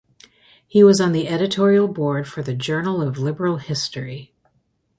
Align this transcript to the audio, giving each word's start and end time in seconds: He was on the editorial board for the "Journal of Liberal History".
He 0.67 0.83
was 0.83 0.99
on 0.99 1.11
the 1.11 1.27
editorial 1.27 1.87
board 1.87 2.27
for 2.27 2.41
the 2.41 2.55
"Journal 2.55 3.03
of 3.03 3.19
Liberal 3.19 3.57
History". 3.57 4.33